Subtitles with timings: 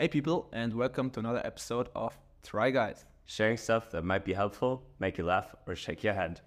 [0.00, 3.04] Hey, people, and welcome to another episode of Try Guys.
[3.26, 6.40] Sharing stuff that might be helpful, make you laugh, or shake your head.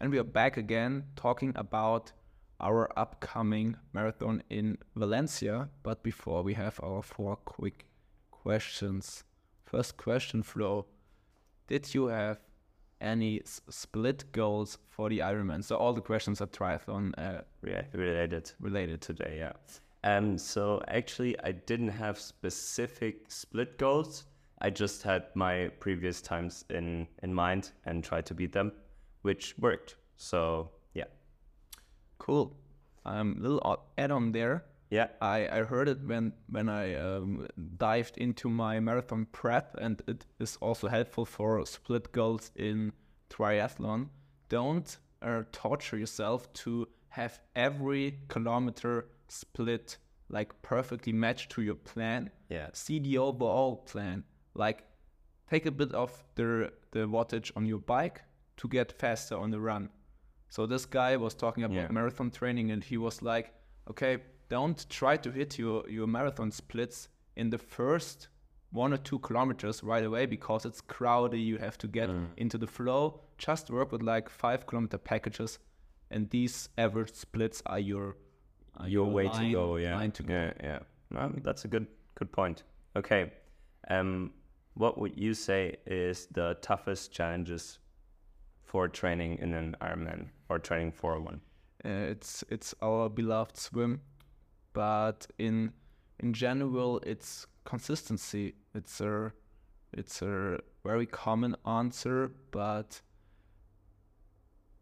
[0.00, 2.12] And we are back again talking about
[2.60, 5.68] our upcoming marathon in Valencia.
[5.82, 7.84] But before we have our four quick
[8.30, 9.24] questions.
[9.66, 10.86] First question, Flo.
[11.68, 12.38] Did you have
[13.02, 15.62] any s- split goals for the Ironman?
[15.62, 19.02] So all the questions are triathlon uh, Yeah, related related.
[19.02, 19.52] today, yeah.
[20.04, 24.24] Um, so actually, I didn't have specific split goals.
[24.60, 28.72] I just had my previous times in in mind and tried to beat them,
[29.22, 29.96] which worked.
[30.16, 31.06] So yeah,
[32.18, 32.56] Cool.
[33.04, 33.60] Um, little
[33.98, 34.64] add-on there.
[34.90, 40.02] yeah, I, I heard it when when I um, dived into my marathon prep, and
[40.06, 42.92] it is also helpful for split goals in
[43.30, 44.08] triathlon.
[44.48, 52.30] Don't uh, torture yourself to have every kilometer split like perfectly matched to your plan.
[52.48, 54.24] yeah, See the overall plan.
[54.54, 54.84] Like
[55.50, 58.22] take a bit of the the wattage on your bike
[58.58, 59.88] to get faster on the run.
[60.48, 61.88] So this guy was talking about Yeah.
[61.90, 63.52] marathon training and he was like,
[63.90, 68.28] okay, don't try to hit your, your marathon splits in the first
[68.70, 71.38] one or two kilometers right away because it's crowded.
[71.38, 72.26] You have to get mm.
[72.36, 73.20] into the flow.
[73.38, 75.58] Just work with like five kilometer packages,
[76.10, 78.16] and these average splits are your
[78.76, 79.76] are your way line- to go.
[79.76, 80.34] Yeah, line to go.
[80.34, 80.78] yeah, yeah.
[81.10, 82.62] No, that's a good good point.
[82.96, 83.32] Okay,
[83.88, 84.32] um,
[84.74, 87.78] what would you say is the toughest challenges
[88.64, 91.40] for training in an Ironman or training for one?
[91.84, 94.00] Uh, it's it's our beloved swim,
[94.72, 95.72] but in
[96.20, 98.54] in general, it's consistency.
[98.74, 99.32] It's a
[99.92, 103.02] it's a very common answer, but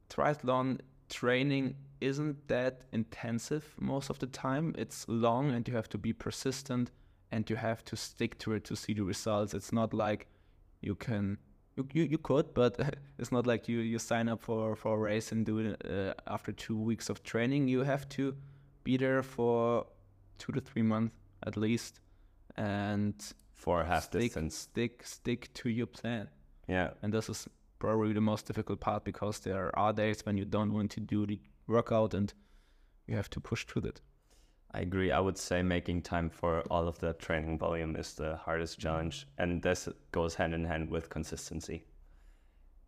[0.09, 4.75] triathlon training isn't that intensive most of the time.
[4.79, 6.91] It's long, and you have to be persistent,
[7.31, 9.55] and you have to stick to it to see the results.
[9.55, 10.27] It's not like
[10.81, 11.39] you can
[11.77, 12.79] you, you, you could, but
[13.19, 16.15] it's not like you, you sign up for, for a race and do it uh,
[16.27, 17.69] after two weeks of training.
[17.69, 18.35] You have to
[18.85, 19.87] be there for
[20.39, 21.15] two to three months
[21.47, 22.01] at least,
[22.57, 23.15] and
[23.55, 26.29] For half stick, distance, stick stick to your plan.
[26.69, 30.45] yeah, And this is probably the most difficult part because there are days when you
[30.45, 32.33] don't want to do the workout and
[33.07, 34.01] you have to push through it.
[34.73, 35.11] I agree.
[35.11, 39.27] I would say making time for all of the training volume is the hardest challenge,
[39.39, 41.85] and this goes hand in hand with consistency.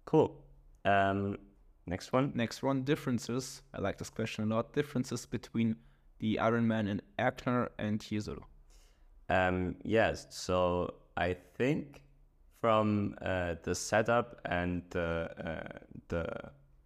[0.05, 0.37] Cool.
[0.85, 1.39] Um,
[1.87, 2.33] next one.
[2.35, 3.63] Next one, differences.
[3.75, 4.73] I like this question a lot.
[4.73, 5.77] Differences between
[6.21, 8.45] the Ironman in Erkner and Jesolo.
[9.29, 10.27] Um, yes.
[10.31, 12.03] So I think
[12.61, 15.79] from uh, the setup and the uh,
[16.09, 16.27] the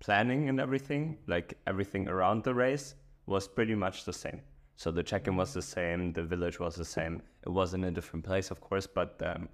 [0.00, 2.94] planning and everything, like everything around the race,
[3.26, 4.40] was pretty much the same.
[4.76, 7.22] So the check-in was the same, the village was the same.
[7.46, 9.48] It was in a different place, of course, but um,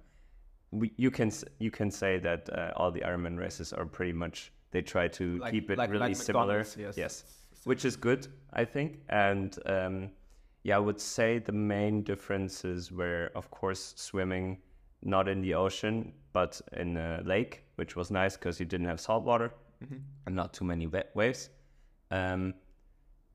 [0.71, 4.51] we, you can you can say that uh, all the Ironman races are pretty much
[4.71, 6.59] they try to Like- keep it like- really like similar.
[6.63, 7.23] McDonald's, yes.
[7.63, 8.99] which is good, I think.
[9.09, 10.09] And um,
[10.63, 14.57] yeah, I would say the main differences were, of course, swimming
[15.03, 18.99] not in the ocean but in a lake, which was nice because you didn't have
[18.99, 19.53] salt water
[20.25, 21.49] and not too many wet waves.
[22.11, 22.53] Um,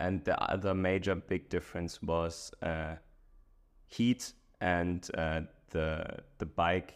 [0.00, 2.94] and the other major big difference was uh,
[3.86, 6.04] heat and uh, the
[6.38, 6.94] the bike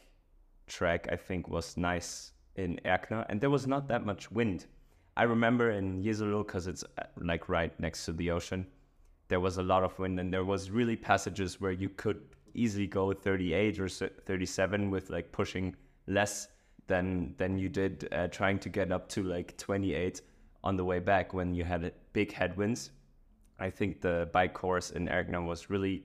[0.67, 1.09] track.
[1.11, 4.67] I think was nice in Erkner, and there was not that much wind.
[5.17, 8.67] I remember in Jesolo because it's uh, like right next to the ocean.
[9.29, 12.21] There was a lot of wind, and there was really passages where you could
[12.55, 15.75] easily go 38 or 37 with like pushing
[16.07, 16.49] less
[16.87, 20.23] than than you did uh, trying to get up to like 28
[20.65, 22.91] on the way back when you had uh, big headwinds.
[23.59, 26.05] I think the bike course in Erkner was really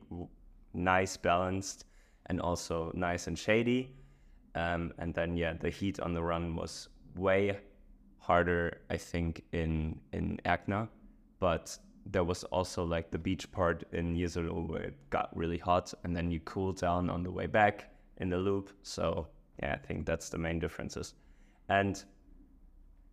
[0.74, 1.86] nice, balanced,
[2.28, 3.92] and also nice and shady.
[4.56, 7.58] Um, and then yeah, the heat on the run was way
[8.20, 10.88] harder, I think, in in Erkner,
[11.40, 15.94] but there was also like the beach part in Jesolo where it got really hot,
[16.04, 18.69] and then you cool down on the way back in the loop.
[18.84, 19.28] So
[19.62, 21.13] yeah, I think that's the main differences.
[21.69, 22.04] And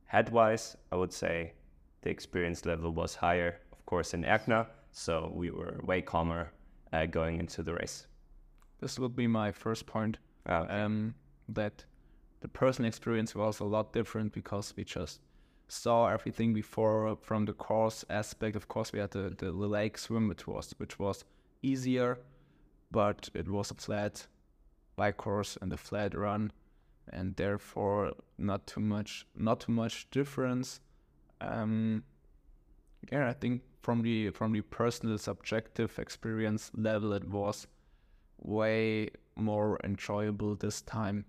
[0.04, 1.54] head-wise, I would say
[2.02, 4.66] the experience level was higher, of course, in Erkner.
[4.92, 6.52] So we were way calmer
[6.92, 8.06] uh, going into the race.
[8.80, 10.18] This would be my first point.
[10.48, 10.72] Okay.
[10.72, 11.14] Um,
[11.48, 11.84] that
[12.40, 15.20] the personal experience was a lot different because we just
[15.68, 18.54] saw everything before from the course aspect.
[18.54, 21.24] Of course, we had the, the lake swim, which was which was
[21.62, 22.18] easier,
[22.90, 24.26] but it was a flat
[24.96, 26.52] bike course and a flat run,
[27.08, 30.80] and therefore not too much not too much difference.
[31.40, 32.04] Um,
[33.12, 37.66] yeah, I think from the from the personal subjective experience level, it was
[38.38, 41.24] way more enjoyable this time.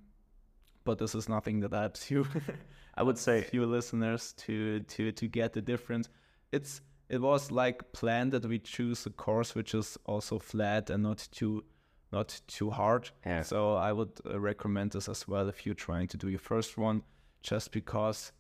[0.84, 2.28] But this is nothing that helps you.
[2.96, 6.10] I would say few listeners to to to get the difference.
[6.52, 11.04] It's it was like planned that we choose a course which is also flat and
[11.04, 11.64] not too
[12.12, 13.10] not too hard.
[13.26, 13.42] Yeah.
[13.42, 16.78] So I would uh, recommend this as well if you're trying to do your first
[16.78, 17.04] one,
[17.42, 18.32] just because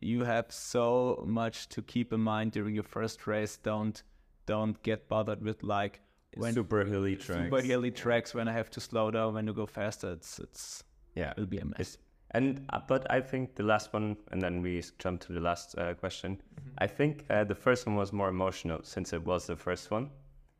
[0.00, 3.56] you have so much to keep in mind during your first race.
[3.56, 4.02] Don't
[4.46, 6.00] don't get bothered with like
[6.36, 7.44] when super hilly tracks.
[7.44, 10.12] super hilly tracks when I have to slow down when you go faster.
[10.12, 10.84] It's it's
[11.14, 11.32] Yeah.
[11.32, 11.80] it'll be a mess.
[11.80, 11.98] It's,
[12.32, 15.76] and uh, but I think the last one, and then we jump to the last
[15.78, 16.36] uh, question.
[16.36, 16.70] Mm-hmm.
[16.78, 20.10] I think uh, the first one was more emotional since it was the first one.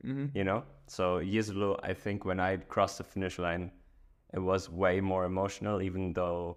[0.02, 3.70] Hmm You know, so years ago, I think when I crossed the finish line,
[4.32, 5.82] it was way more emotional.
[5.82, 6.56] Even though,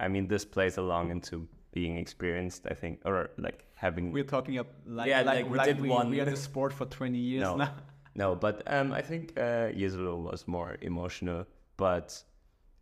[0.00, 2.66] I mean, this plays along into being experienced.
[2.70, 5.80] I think, or like having We're talking up like Yeah, like, like we like did
[5.80, 7.56] we, one- we are the sport for 20 years No.
[7.56, 7.74] now.
[8.18, 11.44] No, but um, I think uh, Jesolo was more emotional,
[11.76, 12.24] but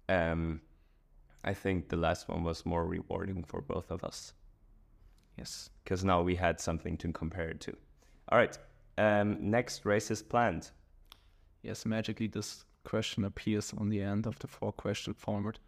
[0.09, 0.61] um,
[1.43, 4.33] I think the last one was more rewarding for both of us
[5.37, 5.71] Yes.
[5.83, 7.73] because now we had something to compare it to.
[8.29, 8.56] All right,
[8.99, 10.70] um, next race is planned.
[11.62, 15.58] Yes, magically this question appears on the end of the four question format.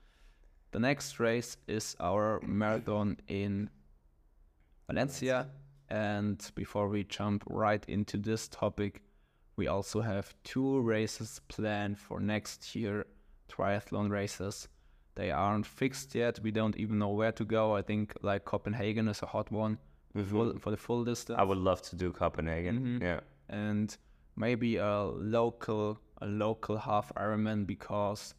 [0.73, 3.71] The next race is our marathon in
[4.87, 5.49] Valencia.
[5.89, 9.03] And before we jump right into this topic,
[9.57, 13.07] we also have two races planned for next year
[13.49, 14.69] triathlon races.
[15.15, 16.41] They aren't fixed yet.
[16.43, 17.75] We don't even know where to go.
[17.75, 19.79] I think like Copenhagen is a hot one
[20.25, 21.39] full, for the full distance.
[21.39, 22.81] I would love to do Copenhagen.
[22.81, 23.03] Mhm.
[23.03, 23.97] Yeah, and
[24.37, 28.35] maybe a local a local half Ironman because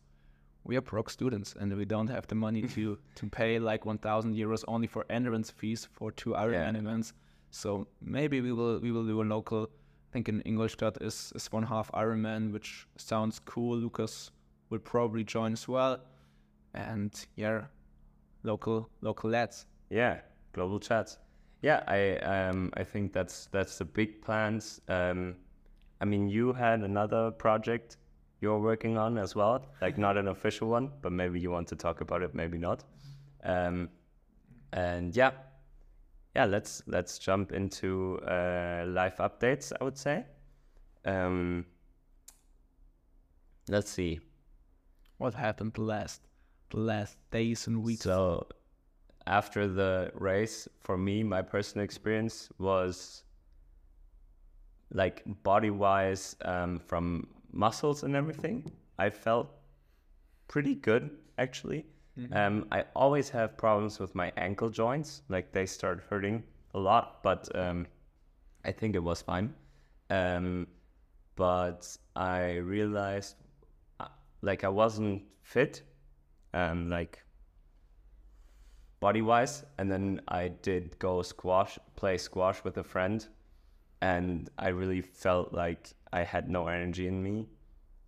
[0.64, 4.36] we are broke students and we don't have the money to to pay like 1,000
[4.36, 6.80] euros only for entrance fees for two Ironman Yeah.
[6.82, 7.14] events.
[7.52, 9.64] So maybe we will we will do a local.
[9.64, 13.78] I think in Ingolstadt is is one half Ironman, which sounds cool.
[13.78, 14.32] Lucas
[14.70, 16.00] will probably join as well,
[16.74, 17.66] and yeah,
[18.44, 19.66] local local lads.
[19.90, 20.22] yeah,
[20.54, 21.18] global chats.
[21.62, 24.80] Yeah, I um, I think that's that's the big plans.
[24.88, 25.36] Um,
[26.00, 27.98] I mean, you had another project
[28.40, 31.76] you're working on as well, like not an official one, but maybe you want to
[31.76, 32.84] talk about it, maybe not.
[33.44, 33.90] Um,
[34.74, 35.32] and yeah,
[36.36, 39.72] yeah, let's let's jump into uh, life updates.
[39.80, 40.26] I would say.
[41.06, 41.66] Um,
[43.70, 44.20] let's see.
[45.18, 46.22] What happened the last
[46.70, 48.04] the last days and weeks?
[48.04, 48.48] So
[49.28, 53.24] after the race, for me, my personal experience was
[54.92, 59.50] like body wise, um, from muscles and everything, I felt
[60.48, 61.86] pretty good actually.
[62.32, 66.44] Um, I always have problems with my ankle joints, like they start hurting
[66.74, 67.86] a lot, but um,
[68.66, 69.54] I think it was fine.
[70.10, 70.66] Um,
[71.36, 73.36] but I realized
[74.00, 74.08] uh,
[74.42, 75.84] like I wasn't fit,
[76.56, 77.24] um, like
[79.00, 79.64] body wise.
[79.78, 83.26] And then I did go squash, play squash with a friend,
[84.02, 87.48] and I really felt like I had no energy in me.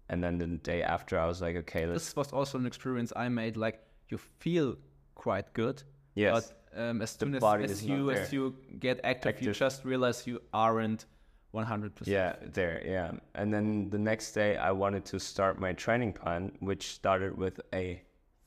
[0.09, 2.05] And then the day after, I was like, okay, let's.
[2.05, 3.57] this was also an experience I made.
[3.57, 4.75] Like you feel
[5.15, 5.83] quite good,
[6.15, 6.51] Yes.
[6.73, 10.41] but um, as soon as, as you as you get active, you just realize you
[10.53, 11.05] aren't
[11.51, 12.13] one hundred percent.
[12.13, 13.11] Yeah, there, yeah.
[13.35, 17.59] And then the next day, I wanted to start my training plan, which started with
[17.73, 18.01] a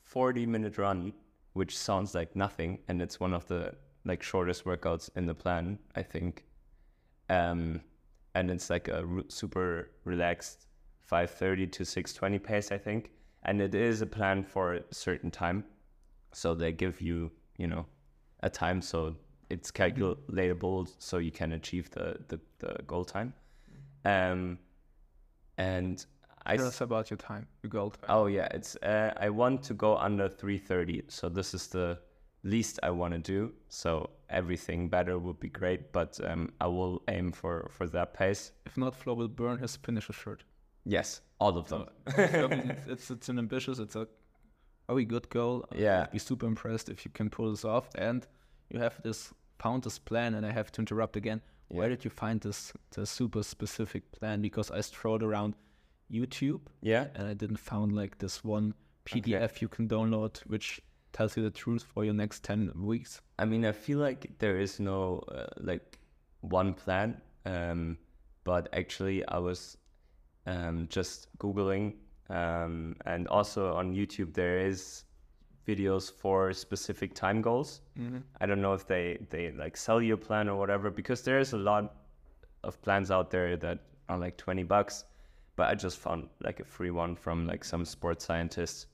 [0.05, 1.13] 40 minute run,
[1.53, 2.79] which sounds like nothing.
[2.89, 6.45] And it's one of the like shortest workouts in the plan, I think.
[7.29, 7.81] Um,
[8.35, 10.67] and it's like a super relaxed
[11.11, 13.11] 5:30 to 6:20 pace, I think.
[13.45, 15.65] And it is a plan for a certain time,
[16.33, 17.87] so they give you, you know,
[18.41, 19.17] a time so
[19.51, 23.35] it's calculatable, so you can achieve the the, the goal time.
[24.05, 24.59] Um,
[25.59, 26.05] and
[26.45, 28.07] I Tell us about your time, your goal time.
[28.09, 31.05] Oh yeah, it's uh, I want to go under 330.
[31.09, 31.99] So this is the
[32.43, 33.53] least I want to do.
[33.69, 38.53] So everything better would be great, but um, I will aim for for that pace.
[38.67, 40.45] If not, Flo will burn his finisher shirt.
[40.85, 41.87] Yes, all of them.
[42.07, 44.09] So, it's, it's it's an ambitious, it's a
[44.89, 45.65] very good goal.
[45.75, 46.03] Yeah.
[46.03, 47.89] I'd be super impressed if you can pull this off.
[47.95, 48.27] And
[48.71, 51.41] you have this found this plan, and I have to interrupt again.
[51.69, 54.43] Where did you find this the super specific plan?
[54.43, 55.55] Because I strolled around
[56.11, 57.07] YouTube Yeah.
[57.15, 60.81] and I didn't found like this one PDF you can download which
[61.13, 63.21] tells you the truth for your next 10 weeks.
[63.39, 65.99] I mean, I feel like there is no uh, like
[66.41, 67.99] one plan, um,
[68.45, 69.77] but actually, I was
[70.47, 71.95] um, just googling,
[72.31, 75.05] um, and also on YouTube there is
[75.69, 77.83] videos for specific time goals.
[78.41, 81.39] I don't know if they they like sell you a plan or whatever because there
[81.39, 81.95] is a lot
[82.65, 83.79] of plans out there that
[84.09, 85.05] are like twenty bucks,
[85.63, 88.87] but I just found like a free one from like some sports scientist,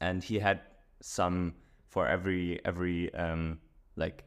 [0.00, 0.58] and he had
[1.00, 1.54] some
[1.86, 3.60] for every every um,
[3.94, 4.24] like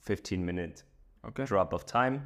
[0.00, 0.82] 15 minute
[1.24, 1.44] Okay.
[1.44, 2.16] drop of time.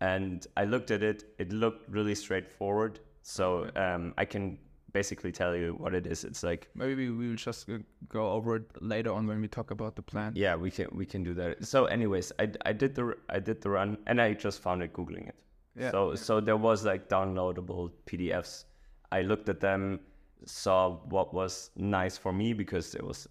[0.00, 1.24] And i looked at it.
[1.38, 3.00] It looked really straightforward.
[3.22, 4.58] So um, i can
[4.92, 6.22] basically tell you what it is.
[6.22, 7.66] It's like Maybe we will just
[8.08, 10.32] go over it later on when we talk about the plan.
[10.36, 11.66] yeah we can we can do that.
[11.72, 14.92] So anyways i, I did the i did the run and i just found it
[14.92, 15.34] googling it
[15.78, 15.90] Yeah.
[15.90, 18.64] so so there was like downloadable pdfs
[19.12, 20.00] i looked at them
[20.44, 23.28] saw what was nice for me because it was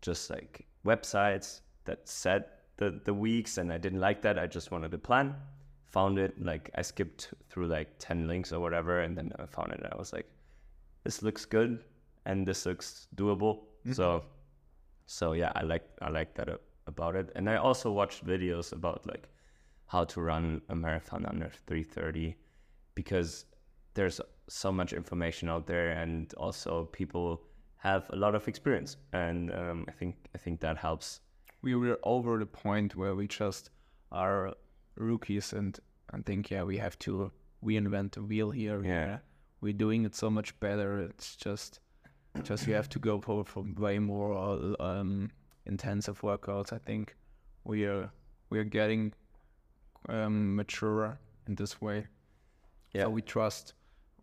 [0.00, 2.44] just like websites that said
[2.76, 4.38] the the weeks and i didn't like that.
[4.38, 5.34] I just wanted a plan
[5.86, 9.72] found it like i skipped through like 10 links or whatever and then i found
[9.72, 10.26] it and i was like
[11.04, 11.84] this looks good
[12.24, 13.56] and this looks doable.
[13.56, 13.92] Mm-hmm.
[13.92, 14.24] So
[15.06, 16.48] so yeah i like i like that
[16.86, 17.30] about it.
[17.36, 19.28] And i also watched videos about like
[19.92, 22.34] how to run a marathon under 330
[22.94, 23.44] because
[23.92, 27.42] there's so much information out there and also people
[27.76, 28.96] have a lot of experience.
[29.12, 31.20] And um, i think i think that helps.
[31.60, 33.70] We were over the point where we just
[34.10, 34.54] are
[34.96, 35.78] rookies and
[36.12, 37.30] and think yeah we have to
[37.62, 38.80] reinvent the wheel here.
[38.84, 39.18] Yeah.
[39.60, 40.90] we're doing it so much better.
[41.08, 41.80] It's just
[42.48, 45.30] just you have to go for, for way more uh, um,
[45.66, 46.72] intensive workouts.
[46.72, 47.14] I think
[47.64, 48.10] we are
[48.50, 49.12] we are getting
[50.08, 52.06] um, mature in this way
[52.94, 53.04] Yeah.
[53.04, 53.74] so we trust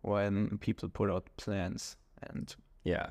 [0.02, 3.10] when people put out plans and Yeah.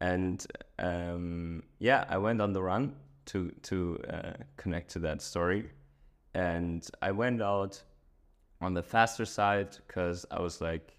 [0.00, 0.46] And
[0.78, 2.94] um, yeah, I went on the run
[3.26, 5.70] to to uh, connect to that story,
[6.34, 7.82] and I went out
[8.60, 10.98] on the faster side because I was like,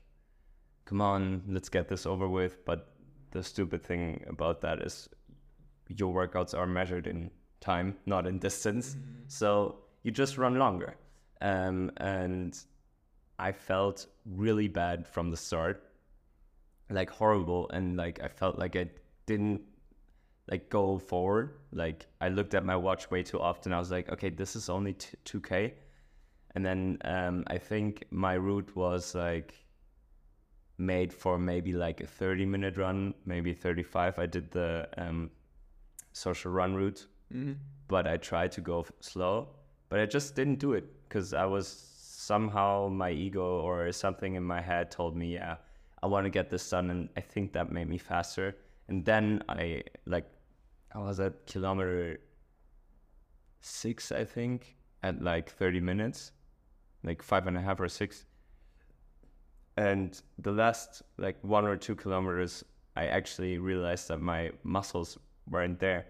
[0.85, 2.89] "Come on, let's get this over with." But
[3.31, 5.09] the stupid thing about that is,
[5.89, 8.97] your workouts are measured in time, not in distance.
[9.27, 10.95] So you just run longer,
[11.41, 12.57] um, and
[13.39, 15.83] I felt really bad from the start
[16.89, 18.89] like horrible and like I felt like I
[19.25, 19.61] didn't
[20.49, 21.55] like go forward.
[21.71, 23.73] Like I looked at my watch way too often.
[23.73, 25.73] I was like, okay, this is only t- 2k.
[26.55, 29.53] And then um, I think my route was like
[30.77, 34.17] made for maybe like a 30 minute run, maybe 35.
[34.19, 35.29] I did the um,
[36.13, 37.05] social run route,
[37.87, 39.49] but I tried to go f- slow,
[39.89, 44.43] but I just didn't do it because I was somehow my ego or something in
[44.43, 45.57] my head told me, yeah,
[46.03, 48.55] I want to get this done, and I think that made me faster.
[48.87, 50.25] And then I like,
[50.93, 52.19] I was at kilometer
[53.61, 56.31] six, I think, at like 30 minutes,
[57.03, 58.25] like five and a half or six.
[59.77, 62.63] And the last like one or two kilometers,
[62.95, 65.17] I actually realized that my muscles
[65.49, 66.05] weren't there.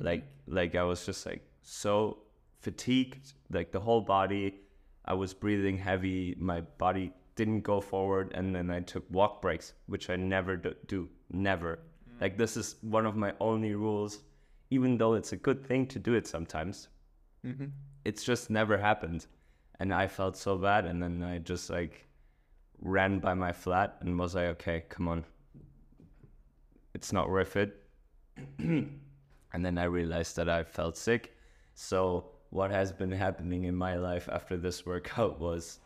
[0.00, 2.18] Like, like I was just like so
[2.62, 4.60] fatigued, like the whole body.
[5.04, 6.36] I was breathing heavy.
[6.38, 10.74] My body didn't go forward, and then I took walk breaks, which I never do.
[10.86, 11.80] do never.
[12.08, 12.20] Mm.
[12.20, 14.20] Like this is one of my only rules,
[14.70, 16.88] even though it's a good thing to do it sometimes.
[17.44, 17.66] Mm-hmm.
[18.04, 19.26] It's just never happened,
[19.80, 20.86] and I felt so bad.
[20.86, 22.06] And then I just like
[22.80, 25.24] ran by my flat and was like, okay, come on,
[26.94, 27.82] it's not worth it.
[28.58, 29.00] and
[29.52, 31.36] then I realized that I felt sick.
[31.74, 35.80] So what has been happening in my life after this workout was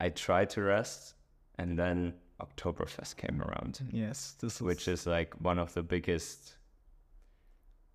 [0.00, 1.14] I tried to rest
[1.58, 6.56] and then Oktoberfest came around, yes this is which is like one of the biggest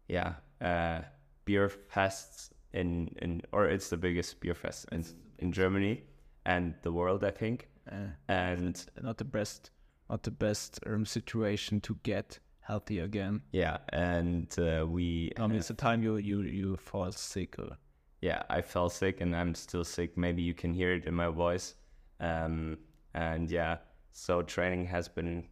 [0.08, 1.02] yeah, uh,
[1.46, 5.04] beer fests in, in or it's the biggest beer fest in,
[5.40, 6.04] in Germany
[6.46, 7.68] and the world, I think.
[7.92, 9.72] uh, And not the best
[10.10, 15.58] not the best um, situation to get healthy again yeah, and uh, we I mean,
[15.58, 17.56] it's the time you you you fall sick.
[17.60, 17.78] Or,
[18.22, 20.18] yeah, I fell sick and I'm still sick.
[20.18, 21.76] Maybe you can hear it in my voice.
[22.20, 22.78] Um,
[23.14, 23.78] and yeah,
[24.12, 25.46] so training has been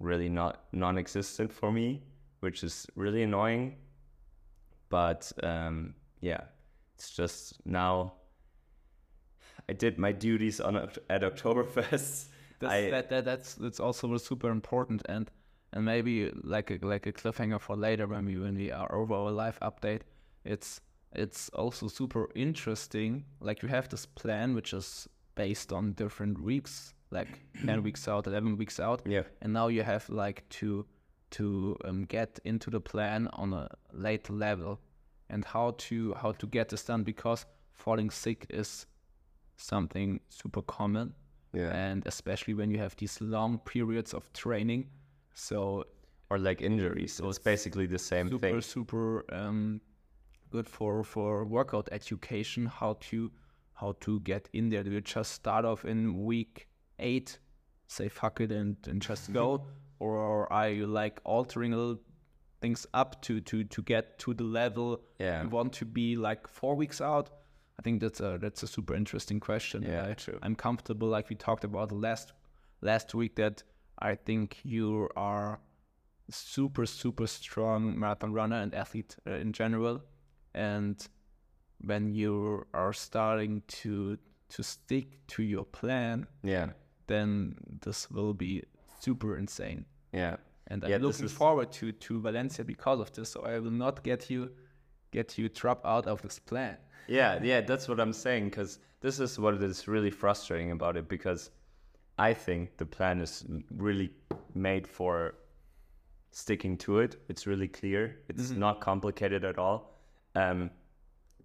[0.00, 2.02] really not non-existent for me,
[2.40, 3.76] which is really annoying.
[4.88, 6.40] But um, yeah,
[6.94, 8.14] it's just now.
[9.68, 12.28] I did my duties on at Oktoberfest.
[12.60, 15.30] that's, I- that, that that's that's also super important and
[15.74, 19.12] and maybe like a like a cliffhanger for later when we when we are over
[19.14, 20.00] our live update.
[20.44, 20.80] It's
[21.12, 23.24] it's also super interesting.
[23.40, 27.28] Like you have this plan which is based on different weeks, like
[27.66, 29.02] ten weeks out, eleven weeks out.
[29.06, 29.24] Yeah.
[29.42, 30.86] and now you have like to
[31.30, 34.78] to um, get into the plan on a later level
[35.30, 38.86] and how to how to get this done because falling sick is
[39.56, 41.14] something super common
[41.52, 41.70] Yeah.
[41.74, 44.90] and especially when you have these long periods of training
[45.34, 45.84] so
[46.30, 47.12] Or like injuries.
[47.12, 48.60] So It's basically the same super thing.
[48.62, 49.80] super um,
[50.50, 53.30] good for for workout education how to
[53.74, 57.38] how to get in there do you just start off in week eight,
[57.88, 59.66] say fuck it and, and just go,
[59.98, 62.00] or are you like altering a little
[62.60, 65.42] things up to to to get to the level Yeah.
[65.42, 67.28] you want to be like four weeks out?
[67.78, 69.82] I think that's a that's a super interesting question.
[69.82, 70.38] Yeah, I, true.
[70.42, 72.32] I'm comfortable, like we talked about last
[72.80, 73.64] last week, that
[73.98, 75.60] I think you are
[76.30, 80.02] super super strong marathon runner and athlete uh, in general,
[80.54, 81.06] and
[81.84, 86.70] when you are starting to to stick to your plan, Yeah.
[87.06, 88.62] then this will be
[89.00, 89.84] super insane.
[90.12, 90.36] Yeah.
[90.68, 93.30] And I'm Yeah, looking forward to to Valencia because of this.
[93.30, 94.50] So I will not get you
[95.10, 96.76] get you drop out of this plan.
[97.06, 98.44] Yeah, yeah, that's what I'm saying.
[98.50, 101.06] Because this is what is really frustrating about it.
[101.08, 101.50] Because
[102.18, 103.44] I think the plan is
[103.76, 104.10] really
[104.54, 105.34] made for
[106.30, 107.16] sticking to it.
[107.28, 108.20] It's really clear.
[108.28, 109.98] It's not complicated at all.
[110.34, 110.70] Um,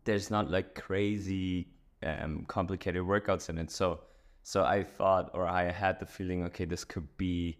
[0.04, 1.68] there's not like crazy
[2.04, 3.72] um, complicated workouts in it.
[3.72, 4.02] So,
[4.44, 7.60] so I thought, or I had the feeling, okay, this could be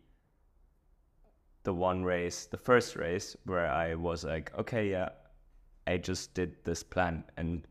[1.64, 5.10] the one race, the first race where I was like, okay, yeah,
[5.88, 7.64] I just did this plan and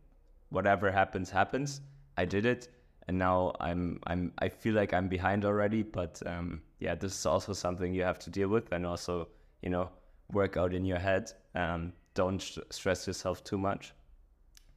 [0.50, 1.80] whatever happens happens.
[2.16, 2.68] I did it
[3.08, 7.26] and now I'm I'm I feel like I'm behind already, but um yeah, this is
[7.26, 9.28] also something you have to deal with and also,
[9.62, 9.88] you know,
[10.32, 11.32] work out in your head.
[11.54, 13.94] Um don't st- stress yourself too much.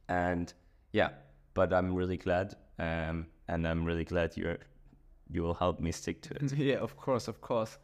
[0.08, 0.52] And
[0.92, 1.10] yeah,
[1.54, 4.58] but I'm really glad um and I'm really glad you're
[5.30, 6.52] you will help me stick to it.
[6.56, 7.78] yeah, of course, of course.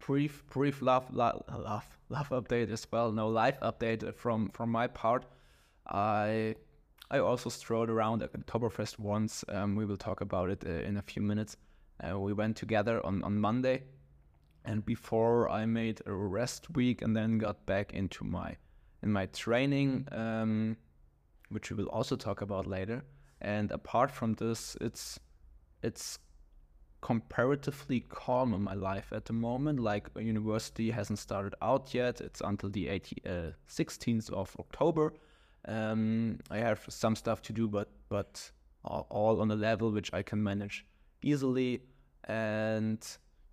[0.00, 3.12] Brief, brief love, love, love, love update as well.
[3.12, 5.26] No life update from from my part.
[5.86, 6.56] I
[7.12, 9.44] I also strolled around at Oktoberfest once.
[9.50, 11.58] Um, we will talk about it uh, in a few minutes.
[12.02, 13.82] Uh, we went together on on Monday,
[14.64, 18.56] and before I made a rest week and then got back into my
[19.02, 20.78] in my training, um,
[21.50, 23.04] which we will also talk about later.
[23.42, 25.20] And apart from this, it's
[25.82, 26.18] it's
[27.02, 29.80] comparatively calm in my life at the moment.
[29.80, 32.22] Like university hasn't started out yet.
[32.22, 33.30] It's until the 80, uh,
[33.68, 35.12] 16th of October.
[35.66, 38.50] Um, I have some stuff to do, but but
[38.84, 40.84] all, on a level which I can manage
[41.22, 41.82] easily.
[42.24, 43.00] And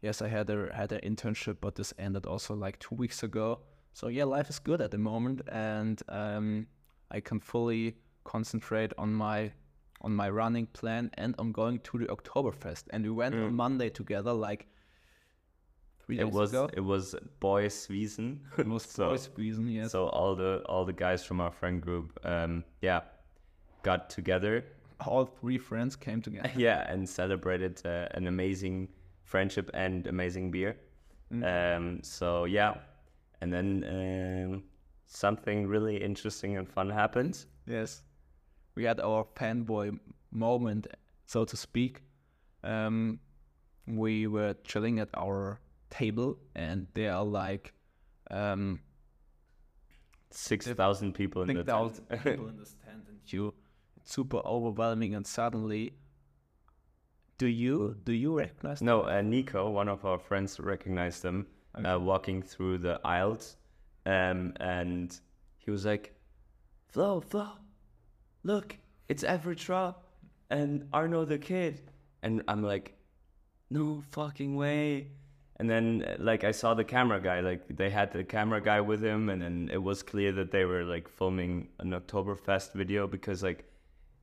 [0.02, 3.60] yes, I had a had an internship, but this ended also like two weeks ago.
[3.93, 6.67] So yeah, life is good at the moment, and um,
[7.12, 9.52] I can fully concentrate on my
[10.02, 12.84] on my running plan and on going to the Oktoberfest.
[12.91, 14.67] And we went on Monday together, like
[16.10, 16.69] three days It was ago.
[16.74, 18.39] it was Boys Wiesn.
[18.58, 19.91] It was so, boys' Wiesn, yes.
[19.91, 23.02] so all the all the guys from our friend group, um, yeah,
[23.84, 24.65] got together,
[25.06, 26.52] all three friends came together.
[26.58, 28.88] yeah, and celebrated uh, an amazing
[29.24, 30.76] friendship and amazing beer.
[31.43, 32.74] Um, so yeah,
[33.41, 34.63] and then um,
[35.06, 37.45] something really interesting and fun happened.
[37.67, 38.02] Yes.
[38.76, 40.00] We had our fanboy
[40.32, 40.88] moment,
[41.28, 42.02] so to speak.
[42.63, 43.19] Um,
[43.86, 47.73] we were chilling at our table, and there are like
[48.32, 48.80] um,
[50.32, 52.02] Six thousand people in the tent.
[52.23, 53.52] people in this tent, and you,
[53.97, 55.15] it's super overwhelming.
[55.15, 55.93] And suddenly,
[57.39, 58.80] do you do you recognize?
[58.80, 61.47] No, uh, Nico, one of our friends, recognized them
[61.84, 63.58] uh, walking through the aisles,
[64.06, 65.19] um, and
[65.58, 66.13] he was like,
[66.89, 67.47] "Flo, Flo,
[68.43, 69.95] look, it's Average Rob
[70.52, 71.82] and Arno the kid,"
[72.21, 72.99] and I'm like,
[73.71, 75.08] "No fucking way!"
[75.60, 77.41] And then, like, I saw the camera guy.
[77.41, 80.63] Like, they had the camera guy with him, and then it was clear that they
[80.63, 83.65] were like filming an Oktoberfest video because, like,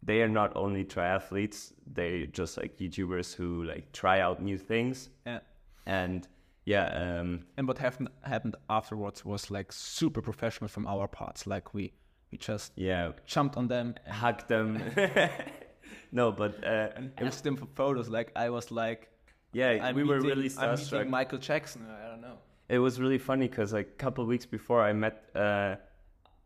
[0.02, 5.10] they are not only triathletes; they just like YouTubers who like try out new things.
[5.26, 5.40] Yeah.
[5.84, 6.26] And
[6.64, 11.46] yeah, um, And what happened happened afterwards was like super professional from our parts.
[11.46, 11.92] Like we
[12.32, 14.82] we just yeah, jumped on them hugged them.
[16.12, 18.08] no, but uh, asked them for photos.
[18.08, 19.08] Like I was like,
[19.56, 21.10] yeah, I'm we were meeting- really I'm meeting.
[21.10, 21.86] Michael Jackson.
[22.04, 22.36] I don't know.
[22.68, 25.76] it was really funny because like a couple of weeks before I met uh,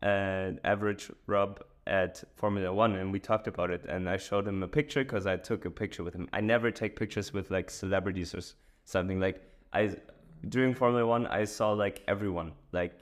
[0.01, 1.51] uh, average Rob
[1.87, 5.25] at Formula One and we talked about it and I showed him a picture because
[5.25, 6.27] I took a picture with him.
[6.31, 8.41] I never take pictures with like celebrities or
[8.85, 9.37] something like
[9.73, 9.95] I
[10.47, 12.93] during Formula One I saw like everyone like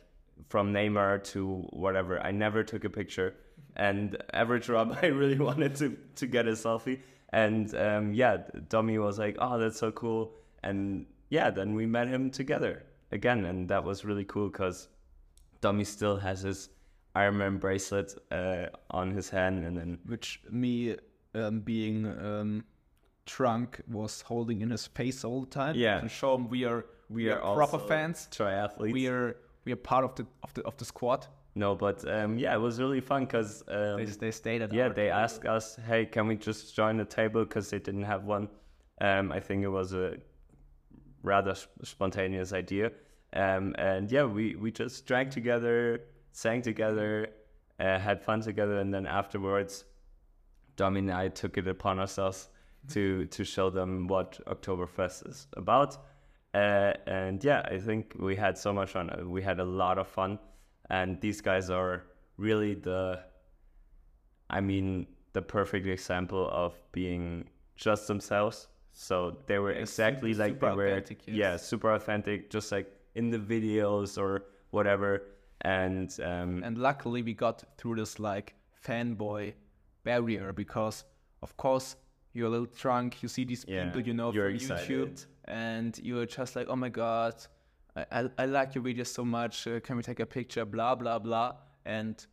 [0.48, 2.20] from Neymar to whatever.
[2.22, 3.36] I never took a picture
[3.76, 7.00] and average Rob I really wanted to to get a selfie
[7.32, 8.38] and um, yeah
[8.70, 13.46] Domi was like oh that's so cool and yeah then we met him together again
[13.46, 14.88] and that was really cool because
[15.62, 16.70] Domi still has his
[17.16, 20.96] Iron Man bracelet uh, on his hand and then Which me
[21.34, 22.64] um, being um,
[23.26, 25.76] drunk was holding in his face all the time.
[25.76, 26.02] Yeah.
[26.02, 28.28] To show him we are we, are, proper fans.
[28.32, 31.28] triathletes We are we are part of the of the of the squad.
[31.56, 34.90] No but um, yeah it was really fun because They um, they stayed at yeah
[34.90, 35.18] they table.
[35.18, 38.48] asked us hey can we just join the table because they didn't have one
[39.02, 40.18] Um, I think it was a
[41.24, 42.92] rather sp- spontaneous idea.
[43.34, 47.28] Um, and yeah, we, we just drank together, sang together,
[47.80, 49.86] uh, had fun together, and then afterwards,
[50.76, 52.50] Domi and I took it upon ourselves
[52.94, 55.98] to to show them what Oktoberfest is about.
[56.54, 59.10] Uh, and yeah, I think we had so much fun.
[59.30, 60.40] We had a lot of fun,
[60.90, 62.04] and these guys are
[62.38, 63.20] really the,
[64.50, 68.68] I mean, the perfect example of being just themselves.
[68.94, 71.36] So they were exactly super- like super they were, authentic, yes.
[71.36, 75.24] yeah, super authentic, just like in the videos or whatever.
[75.62, 79.54] And um, And luckily, we got through this like fanboy
[80.04, 81.04] barrier because,
[81.44, 81.96] of course,
[82.34, 83.22] you're a little drunk.
[83.22, 85.26] You see these Yeah, people you know from YouTube, excited.
[85.46, 87.36] and you're just like, "Oh my god,
[88.12, 89.68] I, I, like your videos so much.
[89.68, 91.56] Uh, can we take a picture?" Blah blah blah.
[91.86, 92.26] And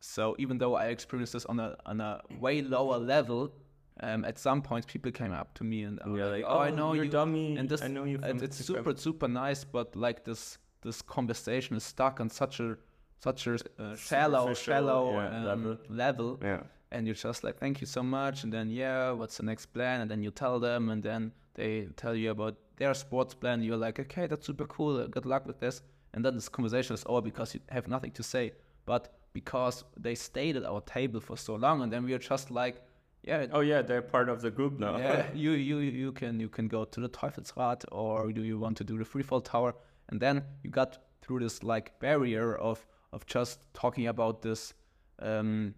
[0.00, 3.52] so, even though I experienced this on a on a way lower level,
[4.00, 6.70] um, at some point people came up to me and And are like, "Oh, I
[6.70, 7.56] "Oh, know you're you." Domi.
[7.56, 11.00] And this, I know you and it's Instagram." super super nice, but like this this
[11.02, 12.76] conversation is stuck on such a
[13.18, 15.78] such a uh, shallow shallow yeah, um, level.
[15.88, 16.62] level yeah.
[16.90, 20.00] and you're just like thank you so much and then yeah what's the next plan
[20.00, 23.76] and then you tell them and then they tell you about their sports plan you're
[23.76, 25.82] like okay that's super cool uh, good luck with this
[26.14, 28.52] and then this conversation is over because you have nothing to say
[28.86, 32.50] but because they stayed at our table for so long and then we are just
[32.50, 32.82] like
[33.22, 34.98] yeah Oh yeah, they're part of the group now.
[34.98, 38.76] yeah, you you you can you can go to the Teufelsrad or do you want
[38.78, 39.74] to do the freefall tower?
[40.08, 44.74] And then you got through this like barrier of of just talking about this,
[45.20, 45.74] um,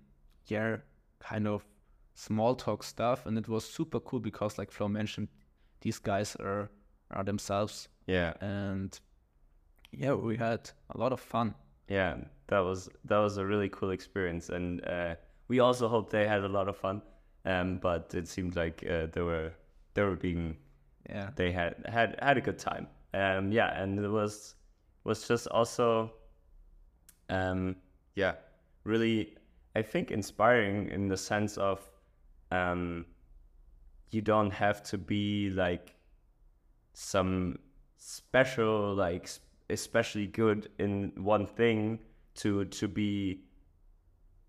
[0.46, 0.78] yeah,
[1.20, 1.66] kind of
[2.14, 5.28] small talk stuff, and it was super cool because like Flo mentioned,
[5.82, 6.70] these guys are
[7.14, 8.34] are themselves, yeah.
[8.40, 8.98] and
[9.92, 11.54] yeah, we had a lot of fun.
[11.88, 12.16] Yeah,
[12.48, 15.14] that was that was a really cool experience, and uh,
[15.48, 17.02] we also hope they had a lot of fun.
[17.46, 19.52] Um, but it seemed like uh, they were
[19.94, 20.56] they were being
[21.08, 22.88] Yeah, they had had had a good time.
[23.12, 24.54] Um, yeah, and it was
[25.04, 26.12] was just also,
[27.28, 27.76] um,
[28.14, 28.34] yeah,
[28.84, 29.36] really
[29.76, 31.80] I think inspiring in the sense of,
[32.50, 33.06] um,
[34.10, 35.94] you don't have to be like
[36.94, 37.58] some
[37.96, 39.28] special like
[39.70, 41.98] especially good in one thing
[42.34, 43.40] to to be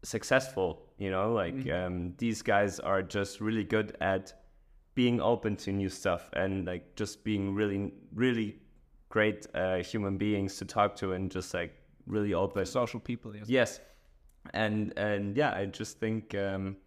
[0.03, 4.33] successful you know like um, these guys are just really good at
[4.93, 8.57] being open to new stuff and like just being really really
[9.09, 11.73] great uh, human beings to talk to and just like
[12.05, 13.35] really open social people.
[13.35, 13.45] Yes.
[13.47, 13.79] Yes,
[14.53, 16.77] and and yeah, I just think um,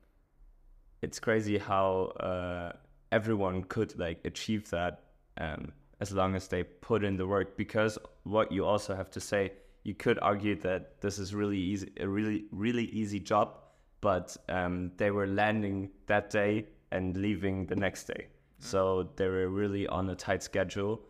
[1.03, 2.73] it's crazy how uh,
[3.13, 5.05] everyone could like achieve that
[5.39, 7.57] um, as long as they put in the work.
[7.57, 9.53] Because what you also have to say,
[9.85, 13.59] you could argue that this is really easy, a really really easy job,
[14.01, 19.49] but um, they were landing that day and leaving the next day, so they were
[19.49, 21.01] really on a tight schedule,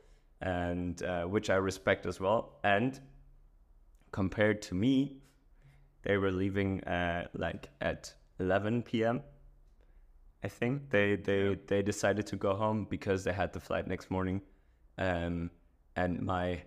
[0.40, 2.58] and uh, which I respect as well.
[2.64, 3.00] And
[4.12, 5.18] compared to me,
[6.02, 9.22] they were leaving uh, like at 11 p.m.
[10.42, 14.10] I think they they they decided to go home because they had the flight next
[14.10, 14.40] morning,
[14.96, 15.50] um,
[15.96, 16.62] and my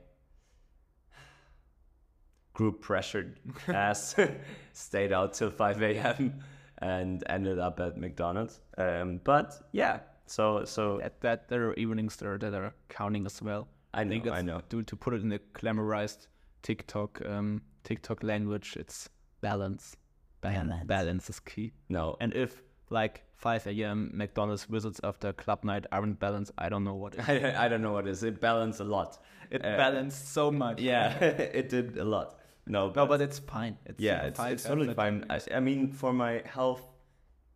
[2.54, 4.16] group pressured ass
[4.74, 6.44] stayed out till 5 a.m.
[6.80, 8.60] and ended up at McDonald's.
[8.78, 13.42] Um, but yeah, so so That, that there are evenings there that are counting as
[13.42, 13.68] well.
[13.94, 16.28] I think know I know To, to put it in the glamorized
[16.62, 19.10] TikTok um, TikTok language, it's
[19.42, 19.96] balance.
[20.42, 20.86] Balance.
[20.86, 21.72] Balance is key.
[21.90, 24.12] no And if like 5 a.m.
[24.14, 27.30] McDonald's visits after club night aren't balanced, I don't know what it is.
[27.56, 28.24] I, I don't know what it is.
[28.24, 29.18] It balanced a lot.
[29.50, 30.80] It Uh, balanced so much.
[30.82, 31.18] Yeah,
[31.60, 32.38] it did a lot.
[32.68, 33.78] No, No, but it's fine.
[33.86, 35.26] It's yeah, it's, fine it's totally fine.
[35.30, 36.84] I, I mean, for my health,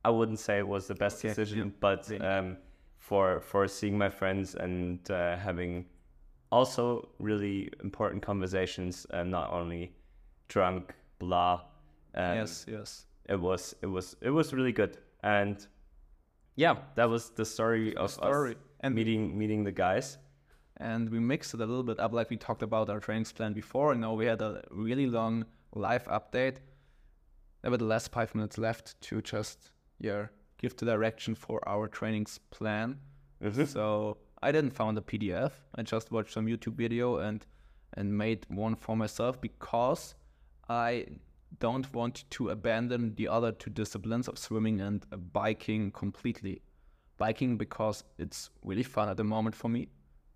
[0.04, 2.58] I wouldn't say it was the best Okay, decision, but um,
[2.98, 5.86] for for seeing my friends and uh, having
[6.52, 9.94] also really important conversations, uh, not only
[10.48, 11.62] drunk, blah.
[12.16, 13.06] Um, Yes, yes.
[13.30, 15.58] it was it was it was really good, and
[16.56, 18.52] yeah, that was the story of story.
[18.52, 20.08] us And- meeting meeting the guys.
[20.78, 23.54] and we mixed it a little bit up like we talked about our trainings plan
[23.54, 23.88] before.
[23.94, 24.52] And now we had a
[24.86, 26.58] really long live update.
[27.64, 30.28] Nevertheless five minutes left to just yeah
[30.62, 32.88] give the direction for our trainings plan.
[33.44, 33.66] Mm-hmm.
[33.66, 33.84] So
[34.48, 37.40] i didn't found a pdf i just watched some youtube video and
[37.98, 40.04] and made one for myself because
[40.70, 41.06] i
[41.60, 46.62] don't want to abandon the other two disciplines of swimming and biking completely
[47.18, 49.88] biking because it's really fun at the moment for me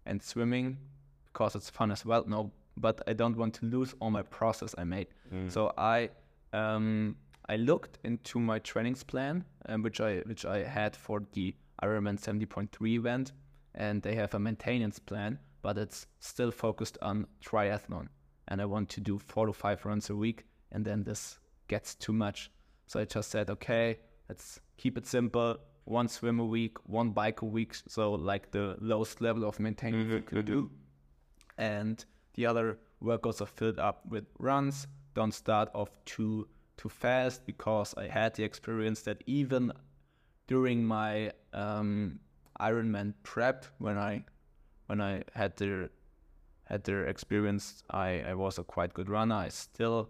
[0.05, 0.77] and swimming
[1.25, 2.23] because it's fun as well.
[2.27, 5.07] No, but I don't want to lose all my process I made.
[5.49, 6.09] So I
[6.53, 7.15] um,
[7.47, 12.19] I looked into my trainings plan, um, which I which I had for the Ironman
[12.19, 13.31] 70.3 event,
[13.75, 18.07] and they have a maintenance plan, but it's still focused on triathlon.
[18.47, 21.95] And I want to do four to five runs a week, and then this gets
[21.95, 22.51] too much.
[22.87, 25.57] So I just said, okay, let's keep it simple.
[25.85, 27.73] One swim a week, one bike a week.
[27.87, 30.71] So like the lowest level of maintenance you can do.
[31.57, 32.03] And
[32.33, 34.87] the other workouts are filled up with runs.
[35.15, 39.73] Don't start off too too fast because I had the experience that even
[40.47, 42.19] during my um,
[42.59, 44.23] Ironman prep, when I
[44.87, 45.89] when I had the
[46.63, 49.35] had the experience, I, I was a quite good runner.
[49.35, 50.09] I still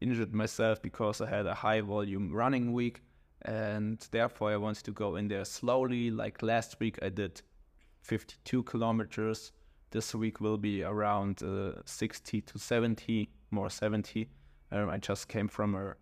[0.00, 3.02] injured myself because I had a high volume running week,
[3.42, 6.10] and therefore I wanted to go in there slowly.
[6.10, 7.42] Like last week, I did
[8.02, 9.52] 52 kilometers.
[9.90, 14.28] This week will be around uh, 60 to 70, more 70.
[14.70, 15.94] Um, I just came from a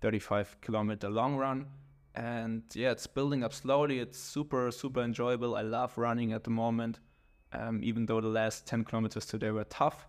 [0.00, 1.66] 35 kilometer long run
[2.14, 6.50] and yeah it's building up slowly it's super super enjoyable i love running at the
[6.50, 6.98] moment
[7.54, 10.06] um, even though the last 10 kilometers today were tough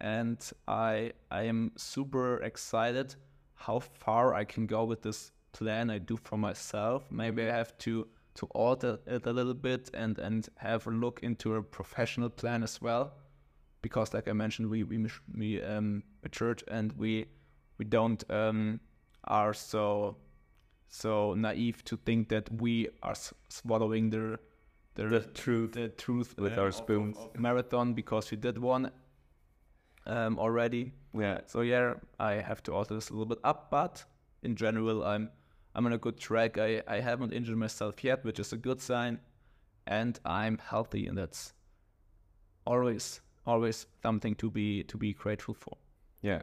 [0.00, 3.14] and i i am super excited
[3.54, 7.10] how far i can go with this plan i do for myself.
[7.10, 11.20] Maybe i have to to alter it a little bit and and have a look
[11.22, 13.14] into a professional plan as well.
[13.82, 17.26] Because like i mentioned we we, we um a church and we
[17.78, 18.80] we don't um
[19.24, 20.16] are so
[20.88, 23.14] so naive to think that we are
[23.48, 24.38] swallowing the
[24.94, 25.72] the, the truth.
[25.72, 28.90] the truth with uh, our spoons of, of marathon because we did one
[30.06, 30.92] um, already.
[31.12, 31.40] Yeah.
[31.46, 34.04] So yeah, I have to alter this a little bit up, but
[34.42, 35.30] in general, I'm
[35.74, 36.58] I'm on a good track.
[36.58, 39.20] I I haven't injured myself yet, which is a good sign,
[39.86, 41.52] and I'm healthy, and that's
[42.66, 45.76] always always something to be to be grateful for.
[46.22, 46.42] Yeah.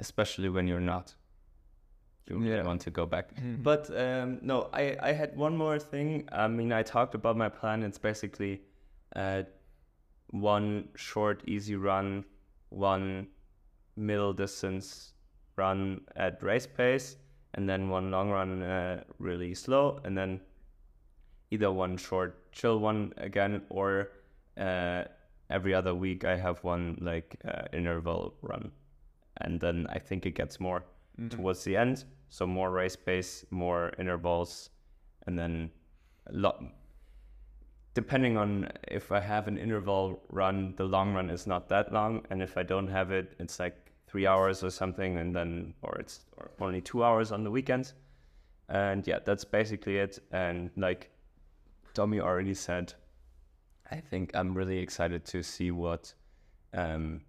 [0.00, 1.16] Especially when you're not
[2.28, 2.62] you yeah.
[2.62, 3.34] want to go back.
[3.34, 3.62] Mm-hmm.
[3.62, 6.28] But um, no, I, I had one more thing.
[6.30, 7.82] I mean, I talked about my plan.
[7.82, 8.62] It's basically
[9.16, 9.42] uh,
[10.30, 12.24] one short, easy run,
[12.70, 13.28] one
[13.96, 15.12] middle distance
[15.56, 17.16] run at race pace,
[17.54, 20.40] and then one long run uh, really slow, and then
[21.50, 24.10] either one short, chill one again, or
[24.58, 25.04] uh,
[25.50, 28.70] every other week I have one like uh, interval run.
[29.40, 30.84] And then I think it gets more
[31.18, 31.28] mm-hmm.
[31.28, 34.70] towards the end so more race pace, more intervals,
[35.26, 35.70] and then
[36.26, 36.62] a lot.
[37.98, 42.24] Depending on if I have an interval run, the long run is not that long,
[42.30, 43.74] and if I don't have it, it's like
[44.06, 47.94] three hours or something, and then or it's or only two hours on the weekends.
[48.68, 50.20] And yeah, that's basically it.
[50.30, 51.10] And like
[51.92, 52.94] Domi already said,
[53.90, 56.14] I think I'm really excited to see what,
[56.74, 57.22] um,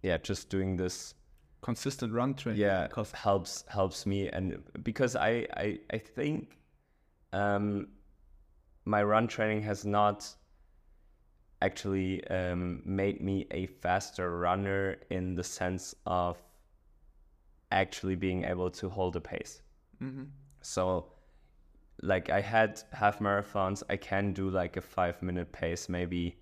[0.00, 1.12] yeah, just doing this
[1.60, 6.56] consistent run training yeah because helps helps me and because i i, I think
[7.32, 7.88] um
[8.88, 10.26] my run training has not
[11.60, 16.36] actually um, made me a faster runner in the sense of
[17.70, 19.60] actually being able to hold a pace
[20.02, 20.24] mm-hmm.
[20.62, 21.06] so
[22.02, 26.38] like i had half marathons i can do like a five minute pace maybe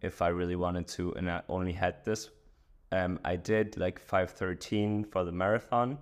[0.00, 2.30] if i really wanted to and i only had this
[2.92, 5.98] um, I did like 513 for the marathon.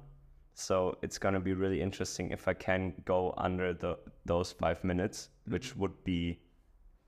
[0.61, 3.97] So it's going to be really interesting if I can go under the
[4.27, 5.53] those five minutes, mm-hmm.
[5.55, 6.39] which would be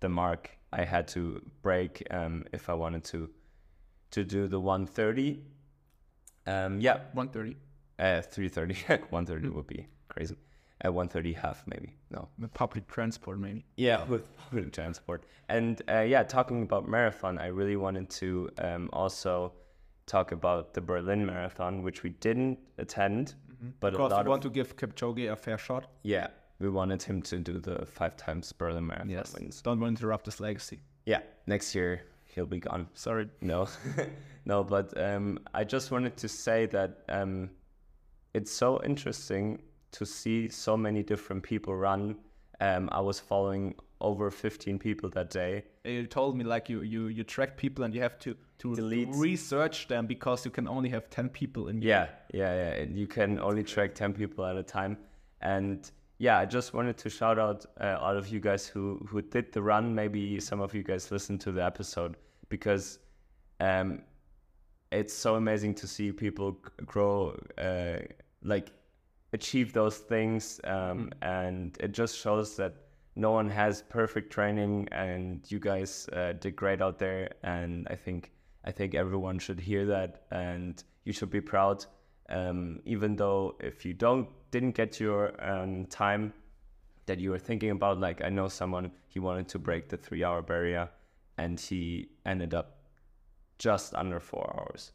[0.01, 3.29] the mark I had to break um, if I wanted to
[4.12, 5.43] to do the 130.
[6.47, 7.57] Um, yeah, 130.
[7.99, 8.75] Uh, 330.
[9.11, 9.57] 130 mm-hmm.
[9.57, 10.37] would be crazy.
[10.81, 11.95] At uh, 130 half maybe.
[12.11, 12.29] No.
[12.38, 13.65] With public transport maybe.
[13.77, 15.25] Yeah, with public transport.
[15.51, 19.53] And uh, yeah, talking about marathon, I really wanted to um, also
[20.07, 23.35] talk about the Berlin Marathon, which we didn't attend.
[23.62, 23.75] Mm-hmm.
[23.81, 25.87] But because we want of, to give Kipchoge a fair shot.
[26.03, 29.35] Yeah, we wanted him to do the five times Berlin Marathon yes.
[29.35, 29.62] wins.
[29.62, 30.81] Don't want to interrupt his legacy.
[31.07, 32.03] Yeah, next year
[32.35, 32.88] he'll be gone.
[32.94, 33.29] Sorry.
[33.40, 33.68] No,
[34.44, 37.51] no, but um, I just wanted to say that um,
[38.35, 42.16] it's so interesting to see so many different people run.
[42.61, 45.65] Um, I was following over 15 people that day.
[45.85, 49.09] You told me like you you you track people and you have to to Delete.
[49.15, 53.41] research them because you can only have 10 people in yeah yeah yeah you can
[53.41, 54.97] only track 10 people at a time
[55.41, 59.21] and yeah i just wanted to shout out uh, all of you guys who who
[59.21, 62.17] did the run maybe some of you guys listened to the episode
[62.49, 63.01] because
[63.59, 64.03] um
[64.93, 67.97] it's so amazing to see people grow uh,
[68.45, 68.71] like
[69.33, 71.12] achieve those things um, mm.
[71.23, 72.75] and it just shows that
[73.14, 77.94] no one has perfect training and you guys uh, did great out there and i
[77.94, 78.33] think
[78.64, 81.85] i think everyone should hear that and you should be proud
[82.29, 86.33] um, even though if you don't didn't get your um, time
[87.07, 87.98] that you were thinking about?
[87.98, 90.88] Like I know someone he wanted to break the three hour barrier,
[91.38, 92.79] and he ended up
[93.59, 94.92] just under four hours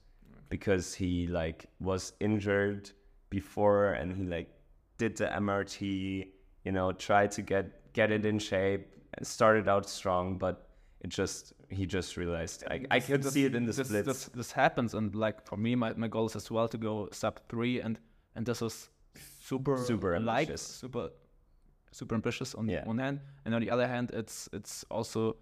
[0.49, 2.91] because he like was injured
[3.29, 4.49] before and he like
[4.97, 6.27] did the MRT,
[6.63, 8.83] you know, tried to get get it in shape
[9.15, 10.55] and started out strong, but
[11.05, 14.07] it just he just realized I, I could This- see it in the this, splits.
[14.07, 17.09] This, this happens, and like for me, my, my goal is as well to go
[17.11, 17.99] sub three, and
[18.35, 18.89] and this is
[19.49, 20.61] super Super like ambitious.
[20.81, 21.09] super
[21.91, 22.81] super ambitious on Yeah.
[22.81, 25.35] the one hand, and on the other hand, it's it's also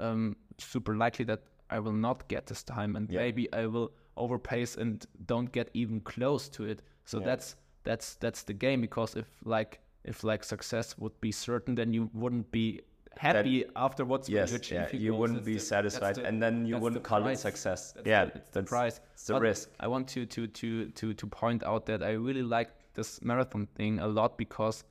[0.00, 1.40] um, super likely that
[1.76, 3.20] I will not get this time, and Yeah.
[3.22, 6.82] maybe I will overpace and don't get even close to it.
[7.04, 7.26] So Yeah.
[7.30, 11.92] that's that's that's the game because if like if like success would be certain, then
[11.92, 12.80] you wouldn't be
[13.18, 14.28] happy afterwards.
[14.28, 15.20] when yes, you yeah, you goals.
[15.20, 17.92] wouldn't That's be the- satisfied, the- and then you wouldn't call it success.
[17.92, 19.00] That's yeah, the, it's the price.
[19.12, 19.70] It's the But risk.
[19.80, 23.66] I want to to to to to point out that I really like this marathon
[23.74, 24.84] thing a lot because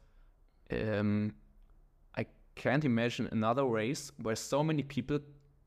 [0.71, 1.33] um,
[2.15, 5.19] I can't imagine another race where so many people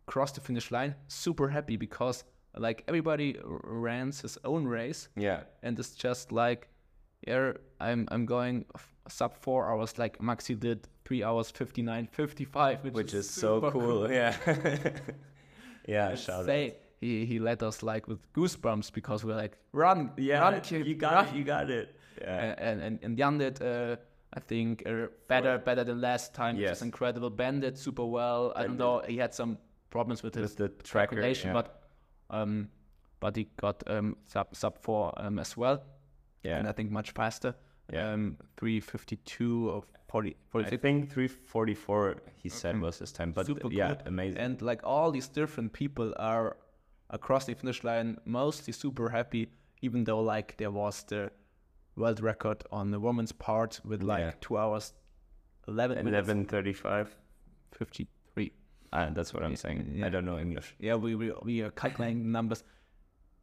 [0.07, 2.24] cross the finish line super happy because
[2.57, 6.68] like everybody runs his own race Yeah, and it's just like
[7.26, 8.64] yeah i'm i'm going
[9.08, 13.70] sub four hours like maxi did three hours 59 55 which, which is so super
[13.72, 14.10] cool.
[14.10, 14.36] Yeah,
[15.86, 16.14] yeah.
[16.14, 16.72] Shout out.
[17.00, 20.94] he, he led us like with goosebumps because we're like run Yeah, run kid you
[20.94, 21.28] got run.
[21.28, 21.34] it.
[21.34, 21.96] You got it.
[22.20, 22.54] Yeah.
[22.58, 23.96] and and and Jan did uh,
[24.34, 26.76] I think uh, better better than last time which Yes.
[26.78, 29.58] is incredible Ben did super well I don't know he had some
[29.90, 31.52] problems with his With the tracker, yeah.
[31.52, 31.82] but
[32.30, 32.68] um
[33.20, 35.82] but he got um sub sub four um as well
[36.44, 36.58] Yeah.
[36.58, 37.54] and I think much faster
[37.92, 38.12] Yeah.
[38.12, 43.88] um 352 or 40 I think 344 he said was his time, but super yeah,
[43.94, 44.07] good.
[44.07, 44.38] amazing.
[44.40, 46.57] and like all these different people are
[47.11, 49.48] across the finish line mostly super happy
[49.81, 51.31] even though like there was the
[51.96, 54.33] world record on the women's part with like Yeah.
[54.40, 54.92] two hours
[55.68, 57.16] 11 minutes 1135.
[57.72, 58.52] 53
[58.94, 59.92] Ah, that's what I'm saying.
[59.94, 60.07] Yeah.
[60.07, 60.74] I don't know English.
[60.78, 62.64] yeah we, we, we are calculating numbers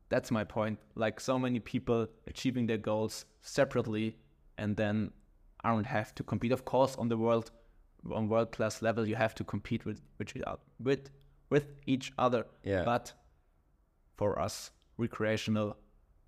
[0.09, 4.17] that's my point like so many people achieving their goals separately
[4.59, 5.11] and then
[5.63, 6.51] I don't have to compete.
[6.53, 7.51] Of course on the world
[8.11, 10.43] on world class level you have to compete with with each
[10.79, 11.09] with,
[11.49, 12.45] with each other.
[12.63, 12.83] Yeah.
[12.85, 13.13] but
[14.17, 15.75] for us recreational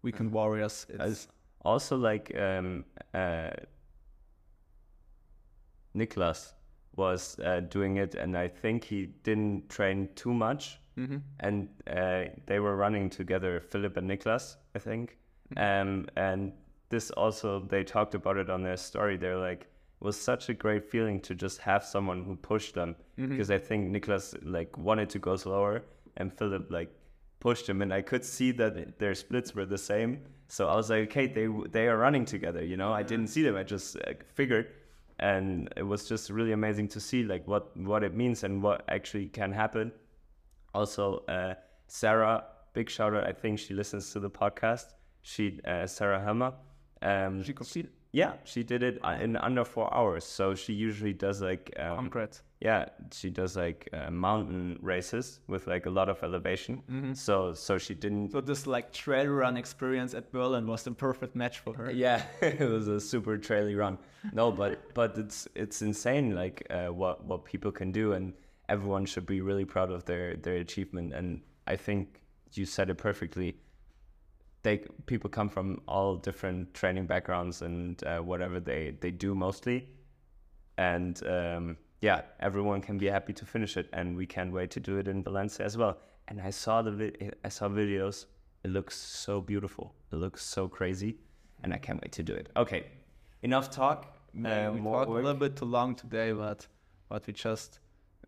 [0.04, 1.28] weekend warriors it's As
[1.64, 3.52] also like um uh
[5.96, 6.54] Niklas
[6.96, 10.78] was uh, doing it and I think he didn't train too much.
[10.98, 11.22] Mhm.
[11.40, 15.18] and uh, they were running together Philip and Niklas I think.
[15.58, 16.52] Um and
[16.92, 19.18] this also they talked about it on their story.
[19.18, 22.96] They're like it was such a great feeling to just have someone who pushed them.
[23.16, 25.84] Because I think Niklas like wanted to go slower
[26.18, 26.90] and Philip like
[27.40, 27.82] pushed him.
[27.82, 30.22] And I could see that their splits were the same.
[30.48, 32.92] So I was like okay they they are running together you know?
[32.92, 33.56] I didn't see them.
[33.56, 34.68] I just uh, figured.
[35.20, 38.84] And it was just really amazing to see like what what it means and what
[38.90, 39.92] actually can happen.
[40.74, 41.54] Also uh,
[41.88, 44.88] Sarah big shout out I think she listens to the podcast.
[45.22, 46.54] She uh, Sarah Helmer
[47.02, 50.24] um, she competed yeah she did it in under four hours.
[50.26, 55.68] So she usually does like um, congrats yeah she does like uh, mountain races with
[55.68, 56.84] like a lot of elevation.
[57.16, 61.36] So so she didn't so this like trail run experience at berlin was the perfect
[61.36, 61.92] match for her.
[61.92, 63.98] Yeah it was a super traily run.
[64.34, 68.34] No but but it's it's insane like uh, what what people can do and
[68.68, 71.14] everyone should be really proud of their their achievement.
[71.14, 72.22] And i think
[72.54, 73.56] you said it perfectly
[74.64, 79.88] they people come from all different training backgrounds and uh, whatever they they do mostly.
[80.78, 84.80] And um, yeah everyone can be happy to finish it and we can't wait to
[84.80, 85.98] do it in valencia as well.
[86.28, 88.26] And i saw the vi- i saw videos.
[88.64, 89.94] It looks so beautiful.
[90.12, 91.18] It looks so crazy
[91.64, 92.50] and i can't wait to do it.
[92.56, 92.86] Okay
[93.44, 94.18] enough talk.
[94.34, 96.68] Uh, uh, we talked a little bit too long today, but
[97.10, 97.80] but we just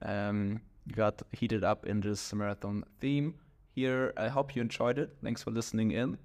[0.01, 3.35] um, got heated up in this marathon theme
[3.73, 4.13] here.
[4.17, 5.15] I hope you enjoyed it.
[5.23, 6.17] Thanks for listening in.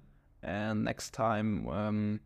[0.43, 2.19] And next time um,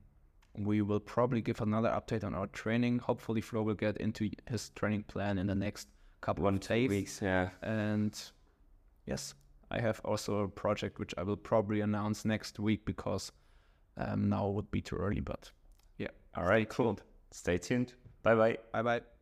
[0.55, 2.99] we will probably give another update on our training.
[2.99, 5.87] Hopefully, Flo will get into his training plan in the next
[6.21, 6.89] couple one of days.
[6.89, 8.17] weeks yeah And
[9.05, 9.33] yes,
[9.71, 13.31] I have also a project which I will probably announce next week because
[13.97, 15.19] um, now would be too early.
[15.19, 15.51] But
[15.97, 16.99] yeah, all right cool
[17.31, 19.12] stay tuned bye bye Bye bye.